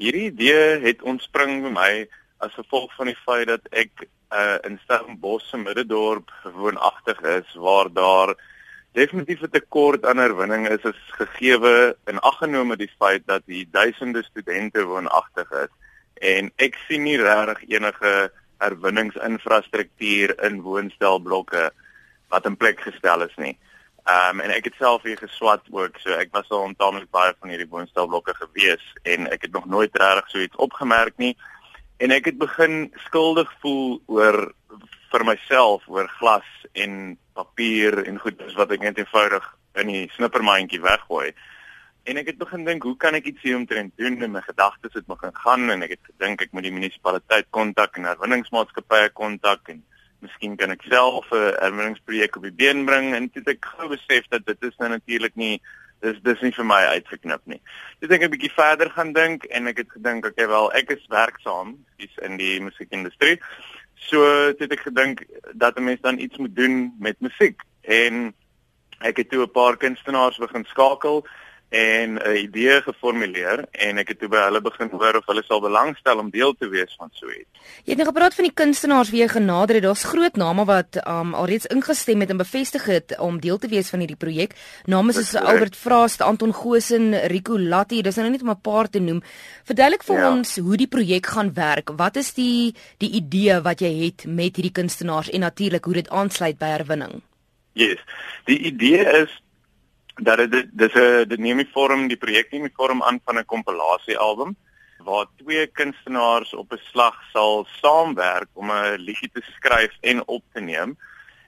[0.00, 1.92] hierdie idee het ontspring by my
[2.40, 7.90] as gevolg van die feit dat ek uh, in Stellenbosch se middedorp woonagtig is waar
[7.92, 8.34] daar
[8.96, 14.22] definitief 'n tekort aan herwinning is as gegeewe in aggenome die feit dat hier duisende
[14.22, 15.72] studente woonagtig is
[16.20, 21.70] en ek sien nie regtig enige herwinningsinfrastruktuur in woonstelblokke
[22.28, 23.56] wat in plek gestel is nie.
[24.10, 27.34] Ehm um, en ek het self hier geswat ook, so ek was al ontaamlik baie
[27.38, 31.34] van hierdie woonstelblokke gewees en ek het nog nooit regtig so iets opgemerk nie.
[32.02, 34.38] En ek het begin skuldig voel oor
[35.12, 39.46] vir myself oor glas en papier en goeders wat ek net eenvoudig
[39.82, 41.30] in die snippermandjie weggooi.
[42.10, 44.16] En ek het begin dink, hoe kan ek iets hier omtrent doen?
[44.24, 48.00] En my gedagtes het begin gaan en ek het gedink ek moet die munisipaliteit kontak
[48.00, 49.84] en herwinningsmaatskappye kontak en
[50.22, 54.28] miskien kan ek self 'n herwinningsprojek op die been bring en dit ek gou besef
[54.28, 55.60] dat dit is nou natuurlik nie
[56.00, 57.60] dis dis nie vir my uitgeknip nie.
[58.00, 61.06] Dis ek 'n bietjie verder gaan dink en ek het gedink okay wel ek is
[61.08, 63.38] werksaam is in die musiekindustrie.
[64.08, 64.24] So
[64.58, 68.34] het ek gedink dat 'n mens dan iets moet doen met musiek en
[69.00, 71.26] ek het toe 'n paar kunstenaars begin skakel
[71.70, 75.60] en 'n idee geformuleer en ek het toe by hulle begin hoor of hulle sal
[75.60, 77.46] belangstel om deel te wees van so iets.
[77.84, 79.84] Jy het nou gepraat van die kunstenaars wie jy genader het.
[79.84, 83.90] Daar's groot name wat um, alreeds ingestem het en bevestig het om deel te wees
[83.90, 84.54] van hierdie projek.
[84.84, 88.98] Name soos Albert Vraast, Anton Gosen, Rico Latti, dis nou net om 'n paar te
[88.98, 89.22] noem.
[89.64, 90.30] Verduidelik vir ja.
[90.30, 91.90] ons hoe die projek gaan werk.
[91.96, 96.08] Wat is die die idee wat jy het met hierdie kunstenaars en natuurlik hoe dit
[96.08, 97.22] aansluit by herwinning?
[97.72, 97.98] Yes.
[98.44, 99.30] Die idee is
[100.14, 103.38] dat dit dis 'n dit neem die vorm die projek neem die vorm aan van
[103.38, 104.56] 'n kompilasie album
[105.04, 110.44] waar twee kunstenaars op 'n slag sal saamwerk om 'n liedjie te skryf en op
[110.52, 110.98] te neem.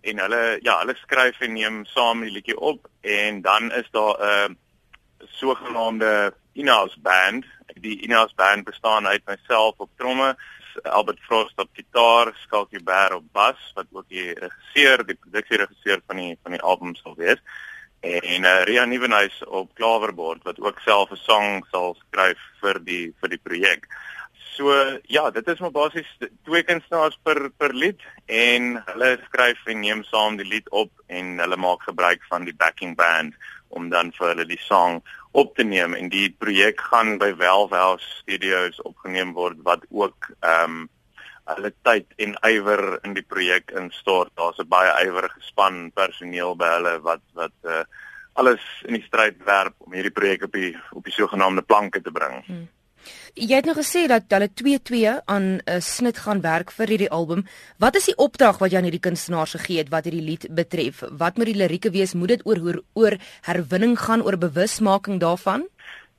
[0.00, 4.16] En hulle ja hulle skryf en neem saam die liedjie op en dan is daar
[4.48, 4.58] 'n
[5.18, 7.44] sogenaamde in-house band.
[7.74, 10.36] Die in-house band bestaan uit myself op tromme
[10.82, 16.16] Albert Frost op gitaar, Skalkie Bear op bas wat ook die regisseur, die produksieregisseur van
[16.16, 17.40] die van die album sal wees
[18.06, 23.14] en uh, Ria Nieuwenhuis op klaverbord wat ook self 'n sang sal skryf vir die
[23.20, 23.86] vir die projek.
[24.56, 24.72] So
[25.06, 26.08] ja, dit is maar basies
[26.44, 31.38] twee kunstenaars per per lied en hulle skryf en neem saam die lied op en
[31.38, 33.34] hulle maak gebruik van die backing band
[33.68, 35.02] om dan vir hulle die sang
[35.32, 40.70] op te neem en die projek gaan by Welhouse Studios opgeneem word wat ook ehm
[40.70, 40.88] um,
[41.54, 44.32] hulle tyd en ywer in die projek instort.
[44.34, 47.84] Daar's 'n baie ywerige span personeel by hulle wat wat uh,
[48.34, 52.10] alles in die stryd werp om hierdie projek op die op die sogenaamde planke te
[52.10, 52.42] bring.
[52.46, 52.66] Hmm.
[53.36, 57.10] Jy het nou gesê dat hulle 2-2 aan 'n uh, snit gaan werk vir hierdie
[57.10, 57.44] album.
[57.78, 61.02] Wat is die opdrag wat jy aan hierdie kunstenaars gegee het wat hierdie lied betref?
[61.10, 62.14] Wat moet die lirieke wees?
[62.14, 65.68] Moet dit oor oor, oor herwinning gaan, oor bewusmaking daarvan?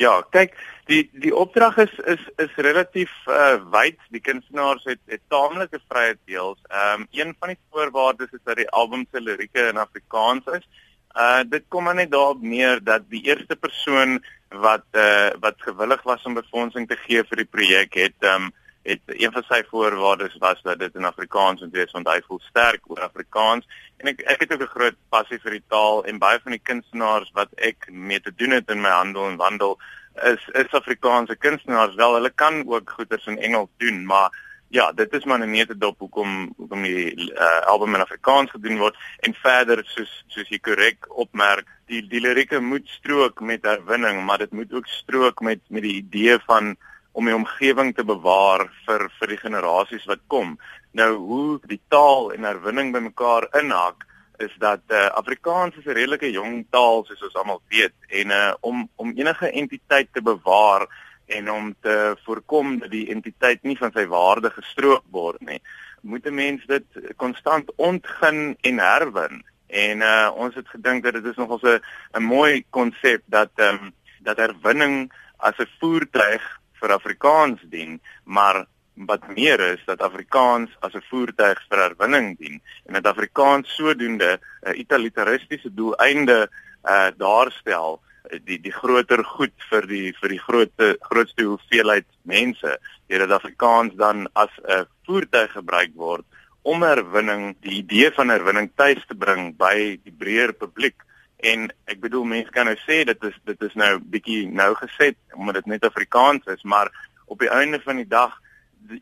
[0.00, 0.54] Ja, kyk,
[0.90, 3.98] die die opdrag is is is relatief uh wyd.
[4.14, 6.58] Die kunstenaars het het taamlike vryheid deels.
[6.68, 10.66] Ehm um, een van die voorwaardes is dat die album se lirieke in Afrikaans is.
[11.14, 16.02] Uh dit kom maar net daarop neer dat die eerste persoon wat uh wat gewillig
[16.02, 19.62] was om befondsing te gee vir die projek het ehm um, het een van sy
[19.70, 23.66] voorwaardes was dat dit in Afrikaans moet wees want hy voel sterk oor Afrikaans.
[24.02, 26.66] En ek ek het ook 'n groot passie vir die taal en baie van die
[26.70, 29.78] kunstenaars wat ek mee te doen het in my handel en wandel
[30.22, 32.14] is is Afrikaanse kunstenaars wel.
[32.14, 34.30] Hulle kan ook goeders in Engels doen maar
[34.68, 38.78] ja dit is maar 'n nette dop hoekom hoekom die uh, album in Afrikaans gedoen
[38.78, 38.96] word.
[39.20, 44.38] En verder soos soos jy korrek opmerk die die lirieke moet strook met herwinning maar
[44.38, 46.76] dit moet ook strook met met die idee van
[47.12, 50.56] om die omgewing te bewaar vir vir die generasies wat kom.
[50.92, 54.06] Nou hoe die taal en herwinning bymekaar inhak
[54.42, 58.52] is dat uh, Afrikaans is 'n redelike jong taal soos ons almal weet en uh,
[58.60, 60.86] om om enige entiteit te bewaar
[61.26, 65.60] en om te voorkom dat die entiteit nie van sy waarde gestroop word nie,
[66.02, 66.84] moet 'n mens dit
[67.16, 69.44] konstant ontgin en herwin.
[69.66, 71.80] En uh, ons het gedink dat dit is nogals 'n
[72.18, 78.64] 'n mooi konsep dat um, dat herwinning as 'n voertuig vir Afrikaans dien, maar
[78.94, 84.38] wat meer is dat Afrikaans as 'n voertuig vir herwinning dien en dat Afrikaans sodoende
[84.66, 86.48] 'n utilitaristiese doeleinde
[86.84, 88.00] uh daarstel
[88.44, 94.28] die die groter goed vir die vir die groot grootste hoeveelheid mense deurdat Afrikaans dan
[94.32, 96.24] as 'n voertuig gebruik word
[96.62, 100.96] om herwinning die idee van herwinning tuis te bring by die breër publiek
[101.42, 105.18] En ek bedoel mense kan nou sê dit is dit is nou bietjie nou geset
[105.34, 106.90] omdat dit net Afrikaans is, maar
[107.26, 108.36] op die einde van die dag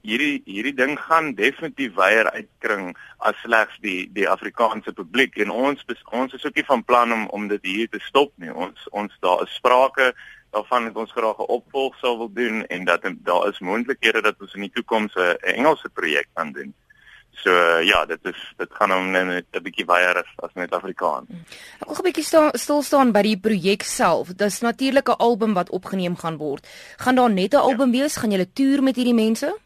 [0.01, 2.93] hierdie hierdie ding gaan definitief weier uitkring
[3.29, 5.85] as slegs die die Afrikaanse publiek en ons
[6.17, 8.53] ons is ook nie van plan om om dit hier te stop nie.
[8.53, 10.13] Ons ons daar is sprake
[10.57, 14.41] daarvan dat ons graag 'n opvolg sou wil doen en dat daar is moontlikhede dat
[14.41, 16.75] ons in die toekoms 'n Engelse projek kan doen.
[17.33, 21.29] So ja, dit is dit gaan om net 'n bietjie baie as, as net Afrikaans.
[21.81, 24.35] Ek wil 'n bietjie sta, stil staan by die projek self.
[24.37, 26.67] Dis natuurlik 'n album wat opgeneem gaan word.
[26.97, 27.63] Gaan daar net 'n ja.
[27.63, 28.01] album ja.
[28.01, 28.17] wees?
[28.17, 29.57] Gaan julle toer met hierdie mense?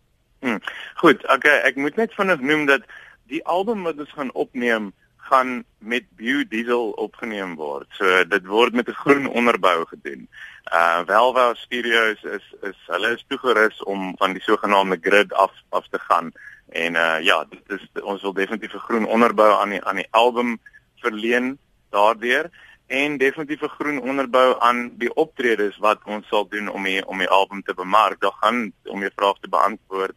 [0.41, 0.61] Hmm.
[0.95, 2.83] Goed, okay, ek moet net vinnig noem dat
[3.27, 4.93] die album wat ons gaan opneem
[5.25, 7.89] gaan met biodiesel opgeneem word.
[7.99, 10.29] So dit word met 'n groen onderbou gedoen.
[10.73, 15.89] Uh Welwa Studios is is hulle is toegerus om van die sogenaamde grid af af
[15.89, 16.33] te gaan.
[16.75, 20.11] En uh ja, dit is ons wil definitief 'n groen onderbou aan die aan die
[20.11, 20.59] album
[20.99, 21.59] verleen
[21.91, 22.51] daardeur
[22.87, 27.19] en definitief 'n groen onderbou aan die optredes wat ons sal doen om die om
[27.19, 28.21] die album te bemark.
[28.21, 30.17] Daar gaan om jou vraag te beantwoord,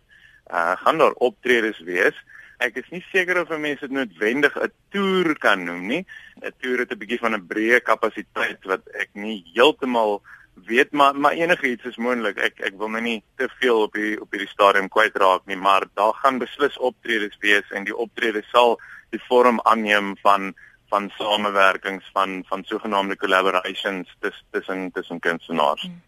[0.51, 2.17] uh gaan daar optredes wees.
[2.57, 6.05] Ek is nie seker of mense dit noodwendig 'n toer kan noem nie.
[6.41, 10.21] 'n Toer het 'n bietjie van 'n breë kapasiteit wat ek nie heeltemal
[10.65, 12.37] weet maar maar enigiets is moontlik.
[12.37, 15.85] Ek ek wil my nie te veel op die op hierdie stadium kwytraak nie, maar
[15.93, 20.53] daar gaan beslis optredes wees en die optredes sal die vorm aanneem van
[20.89, 24.17] van samewerkings van van sogenaamde collaborations
[24.51, 25.81] tussen tussen kunstenaars.
[25.81, 26.01] Hmm.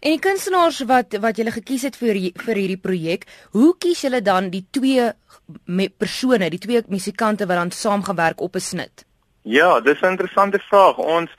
[0.00, 4.22] En die kunstenaars wat wat julle gekies het vir vir hierdie projek, hoe kies julle
[4.22, 5.12] dan die twee
[5.98, 9.04] persone, die twee musikante wat dan saam gaan werk op 'n snit?
[9.42, 10.96] Ja, dis 'n interessante vraag.
[10.96, 11.30] Ons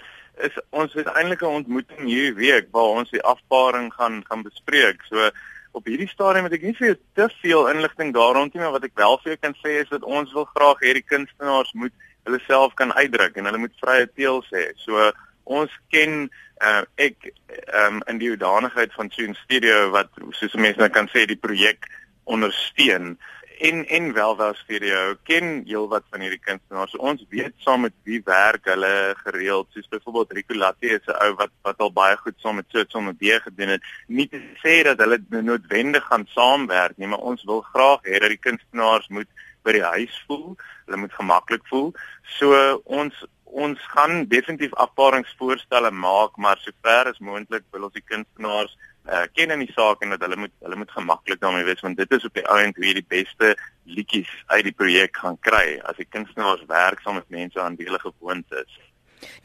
[0.47, 5.03] is ons het eintlik 'n ontmoeting hierdie week waar ons die afparing gaan gaan bespreek.
[5.09, 5.31] So
[5.71, 8.83] op hierdie stadium het ek nie vir jou te veel inligting daaroor nie, maar wat
[8.83, 11.93] ek wel vir jou kan sê is dat ons wil graag hê die kunstenaars moet
[12.23, 14.71] hulle self kan uitdruk en hulle moet vrye teels hê.
[14.75, 15.11] So
[15.43, 16.29] ons ken
[16.61, 17.31] uh, ek
[17.73, 21.87] um, in die hoedanigheid van 'n studio wat soos mense nou kan sê die projek
[22.23, 23.17] ondersteun
[23.61, 26.93] en en welwel studio ken heelwat van hierdie kunstenaars.
[26.95, 29.69] So ons weet saam met wie werk hulle gereeld.
[29.73, 32.95] Soos byvoorbeeld Rico Latte is 'n ou wat wat al baie goed saam met Church
[32.95, 33.83] on the Bay gedoen het.
[34.07, 38.33] Nie te sê dat hulle noodwendig gaan saamwerk nie, maar ons wil graag hê dat
[38.33, 39.29] die kunstenaars moet
[39.63, 40.57] by die huis voel.
[40.85, 41.93] Hulle moet gemaklik voel.
[42.39, 48.77] So ons ons gaan definitief afparingsvoorstelle maak, maar sover as moontlik wil ons die kunstenaars
[49.09, 51.97] uh, ken in die saak en dat hulle moet hulle moet gemaklik daarmee wees want
[51.97, 53.55] dit is op die ou end hoe jy die beste
[53.85, 57.89] liedjies uit die projek gaan kry as die kunstenaars werk saam met mense aan wie
[57.89, 58.79] hulle gewoond is.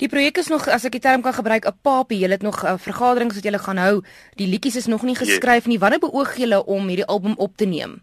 [0.00, 2.64] Die projek is nog as ek die term kan gebruik 'n papie, julle het nog
[2.64, 4.02] uh, vergaderings wat julle gaan hou.
[4.36, 5.78] Die liedjies is nog nie geskryf nie.
[5.78, 8.02] Wanneer beoog julle om hierdie album op te neem?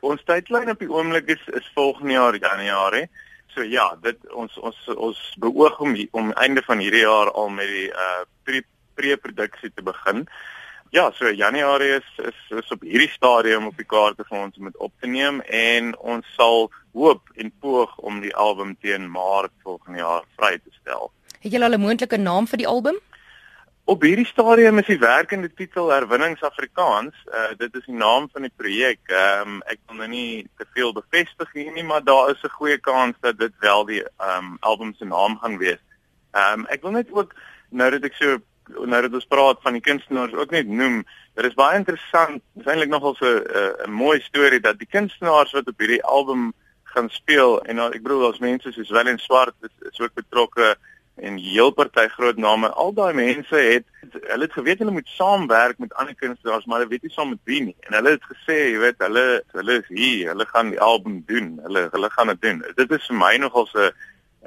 [0.00, 3.08] Ons tydlyn op die oomblik is is volgende jaar Januarie.
[3.54, 7.68] So ja, dit ons ons ons beoog om om einde van hierdie jaar al met
[7.68, 8.24] die uh
[8.98, 10.26] pre-produksie te begin.
[10.90, 14.70] Ja, so Januarie is, is is op hierdie stadium op die kaarte vir ons om
[14.70, 19.52] dit op te neem en ons sal hoop en poog om die album teen Maart
[19.66, 21.10] volgende jaar vry te stel.
[21.42, 22.96] Het julle al 'n moontlike naam vir die album?
[23.84, 27.14] Op hierdie stadium is die werkende titel Herwinnings Afrikaans.
[27.26, 29.00] Uh dit is die naam van die projek.
[29.04, 32.56] Ehm um, ek wil nou nie te veel bevestig hier nie, maar daar is 'n
[32.56, 35.84] goeie kans dat dit wel die ehm um, album se naam gaan wees.
[36.32, 37.34] Ehm um, ek wil net ook
[37.70, 38.38] nou dat ek so
[38.68, 41.04] nou dat ons praat van die kunstenaars ook net noem.
[41.34, 42.42] Dit is baie interessant.
[42.54, 45.78] Dit is eintlik nogal so 'n uh, 'n mooi storie dat die kunstenaars wat op
[45.78, 50.00] hierdie album gaan speel en nou ek bedoel as mense soos Willem Swart is, is
[50.00, 50.76] ook betrokke
[51.20, 53.86] en heel party groot name al daai mense het
[54.30, 57.42] hulle het geweet hulle moet saamwerk met ander kunstenaars maar hulle weet nie saam met
[57.50, 59.24] wie nie en hulle het gesê jy weet hulle
[59.56, 63.10] hulle is hier hulle gaan die album doen hulle hulle gaan dit doen dit is
[63.10, 63.90] vir my nogal so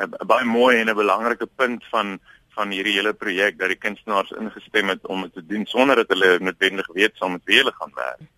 [0.01, 2.19] 'n baie mooi en 'n belangrike punt van
[2.55, 6.13] van hierdie hele projek dat die kunstenaars ingestem het om dit te doen sonder dat
[6.13, 8.29] hulle noodwendig weet saam met wie hulle gaan werk